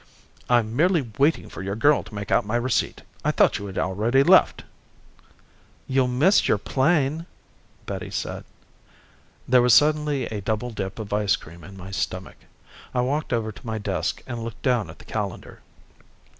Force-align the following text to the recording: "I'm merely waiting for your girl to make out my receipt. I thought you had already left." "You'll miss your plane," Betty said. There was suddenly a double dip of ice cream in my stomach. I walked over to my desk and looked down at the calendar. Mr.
"I'm 0.49 0.75
merely 0.75 1.11
waiting 1.19 1.47
for 1.47 1.61
your 1.61 1.75
girl 1.75 2.01
to 2.01 2.15
make 2.15 2.31
out 2.31 2.43
my 2.43 2.55
receipt. 2.55 3.03
I 3.23 3.29
thought 3.29 3.59
you 3.59 3.67
had 3.67 3.77
already 3.77 4.23
left." 4.23 4.63
"You'll 5.85 6.07
miss 6.07 6.47
your 6.47 6.57
plane," 6.57 7.27
Betty 7.85 8.09
said. 8.09 8.43
There 9.47 9.61
was 9.61 9.75
suddenly 9.75 10.25
a 10.25 10.41
double 10.41 10.71
dip 10.71 10.97
of 10.97 11.13
ice 11.13 11.35
cream 11.35 11.63
in 11.63 11.77
my 11.77 11.91
stomach. 11.91 12.37
I 12.95 13.01
walked 13.01 13.31
over 13.31 13.51
to 13.51 13.63
my 13.67 13.77
desk 13.77 14.23
and 14.25 14.43
looked 14.43 14.63
down 14.63 14.89
at 14.89 14.97
the 14.97 15.05
calendar. 15.05 15.61
Mr. 15.99 16.03